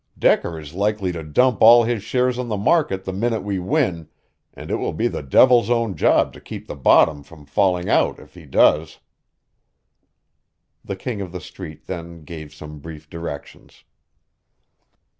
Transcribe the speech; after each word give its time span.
Decker 0.17 0.57
is 0.59 0.73
likely 0.73 1.11
to 1.11 1.21
dump 1.23 1.61
all 1.61 1.83
his 1.83 2.01
shares 2.01 2.39
on 2.39 2.47
the 2.47 2.57
market 2.57 3.03
the 3.03 3.13
minute 3.13 3.41
we 3.43 3.59
win, 3.59 4.09
and 4.51 4.71
it 4.71 4.77
will 4.77 4.93
be 4.93 5.07
the 5.07 5.21
devil's 5.21 5.69
own 5.69 5.95
job 5.95 6.33
to 6.33 6.41
keep 6.41 6.65
the 6.65 6.75
bottom 6.75 7.21
from 7.21 7.45
falling 7.45 7.87
out 7.87 8.17
if 8.17 8.33
he 8.33 8.47
does." 8.47 8.97
The 10.83 10.95
King 10.95 11.21
of 11.21 11.31
the 11.31 11.39
Street 11.39 11.85
then 11.85 12.23
gave 12.23 12.51
some 12.51 12.79
brief 12.79 13.11
directions. 13.11 13.83